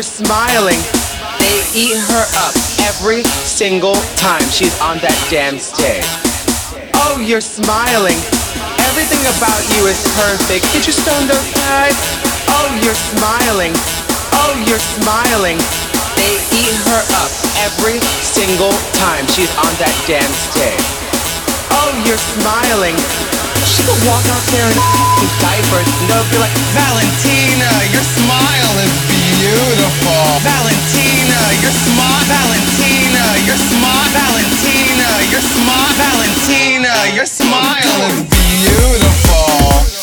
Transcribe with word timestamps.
You're 0.00 0.24
smiling. 0.24 0.80
They 1.36 1.60
eat 1.76 1.92
her 1.92 2.24
up 2.40 2.56
every 2.88 3.20
single 3.44 4.00
time 4.16 4.40
she's 4.48 4.72
on 4.80 4.96
that 5.04 5.12
damn 5.28 5.60
stage. 5.60 6.08
Oh, 7.04 7.20
you're 7.20 7.44
smiling. 7.44 8.16
Everything 8.88 9.20
about 9.28 9.60
you 9.76 9.92
is 9.92 10.00
perfect. 10.16 10.64
Did 10.72 10.88
you 10.88 10.96
stone 10.96 11.28
those 11.28 11.44
ties? 11.52 12.00
Oh, 12.48 12.72
you're 12.80 12.96
smiling. 12.96 13.76
Oh, 14.40 14.56
you're 14.64 14.80
smiling. 14.80 15.60
They 16.16 16.32
eat 16.48 16.76
her 16.88 17.02
up 17.20 17.32
every 17.60 18.00
single 18.24 18.72
time 18.96 19.28
she's 19.36 19.52
on 19.60 19.68
that 19.84 19.92
damn 20.08 20.32
stage. 20.48 20.80
Oh, 21.76 21.92
you're 22.08 22.24
smiling. 22.40 22.96
She 23.68 23.84
could 23.84 24.00
walk 24.08 24.24
out 24.32 24.44
there 24.48 24.64
in 24.64 24.80
diapers 25.44 25.92
and 26.00 26.08
they'll 26.08 26.30
be 26.32 26.40
like, 26.40 26.56
Valentina, 26.72 27.68
your 27.92 28.06
smile 28.16 28.72
is 28.80 28.88
beautiful. 28.96 29.19
Valentina, 30.44 31.40
your 31.62 31.72
smile. 31.72 32.24
Valentina, 32.28 33.24
your 33.46 33.56
smile. 33.56 34.08
Valentina, 34.12 35.08
your 35.32 35.40
smile. 35.40 35.94
Valentina, 35.96 36.92
your 37.14 37.26
smile 37.26 38.10
is 38.10 38.20
beautiful. 38.28 39.99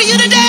I 0.00 0.47